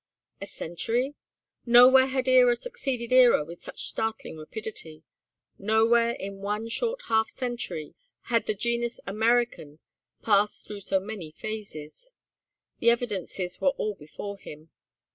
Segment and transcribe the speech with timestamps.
[0.41, 1.13] A century?
[1.63, 5.03] Nowhere had era succeeded era with such startling rapidity,
[5.59, 9.77] nowhere in one short half century had the genus American
[10.23, 12.13] passed through so many phases.
[12.79, 14.71] The evidences were all before him.